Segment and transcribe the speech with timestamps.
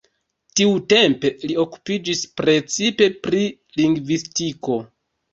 [0.59, 3.43] Tiutempe li okupiĝis precipe pri
[3.81, 4.79] lingvistiko.